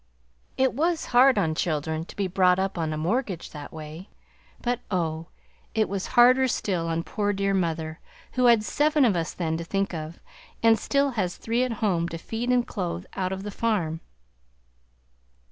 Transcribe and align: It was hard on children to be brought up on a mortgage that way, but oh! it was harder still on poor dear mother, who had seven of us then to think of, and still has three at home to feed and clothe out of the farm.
It 0.57 0.73
was 0.73 1.05
hard 1.13 1.37
on 1.37 1.53
children 1.53 2.05
to 2.05 2.15
be 2.15 2.25
brought 2.25 2.57
up 2.57 2.75
on 2.75 2.91
a 2.91 2.97
mortgage 2.97 3.51
that 3.51 3.71
way, 3.71 4.09
but 4.59 4.79
oh! 4.89 5.27
it 5.75 5.87
was 5.87 6.07
harder 6.17 6.47
still 6.47 6.87
on 6.87 7.03
poor 7.03 7.33
dear 7.33 7.53
mother, 7.53 7.99
who 8.31 8.45
had 8.45 8.63
seven 8.63 9.05
of 9.05 9.15
us 9.15 9.35
then 9.35 9.57
to 9.57 9.63
think 9.63 9.93
of, 9.93 10.19
and 10.63 10.79
still 10.79 11.11
has 11.11 11.37
three 11.37 11.63
at 11.63 11.73
home 11.85 12.09
to 12.09 12.17
feed 12.17 12.49
and 12.49 12.65
clothe 12.65 13.05
out 13.13 13.31
of 13.31 13.43
the 13.43 13.51
farm. 13.51 14.01